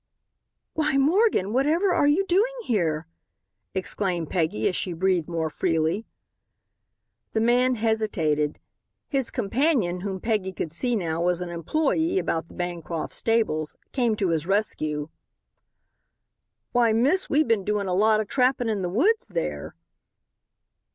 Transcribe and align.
"Why, 0.73 0.97
Morgan, 0.97 1.53
whatever 1.53 1.93
are 1.93 2.07
you 2.07 2.25
doing 2.25 2.55
here?" 2.63 3.05
exclaimed 3.75 4.31
Peggy 4.31 4.67
as 4.67 4.75
she 4.75 4.93
breathed 4.93 5.29
more 5.29 5.51
freely. 5.51 6.07
The 7.33 7.39
man 7.39 7.75
hesitated. 7.75 8.57
His 9.11 9.29
companion, 9.29 10.01
whom 10.01 10.19
Peggy 10.19 10.53
could 10.53 10.69
now 10.71 10.71
see 10.73 10.95
was 10.95 11.39
an 11.39 11.49
employe 11.49 12.17
about 12.17 12.47
the 12.47 12.55
Bancroft 12.55 13.13
stables, 13.13 13.75
came 13.91 14.15
to 14.15 14.29
his 14.29 14.47
rescue. 14.47 15.09
"Why, 16.71 16.93
miss, 16.93 17.29
we've 17.29 17.47
been 17.47 17.63
doin' 17.63 17.87
a 17.87 17.95
bit 17.95 18.21
of 18.21 18.27
trapping 18.27 18.69
in 18.69 18.81
the 18.81 18.89
woods 18.89 19.27
there." 19.27 19.75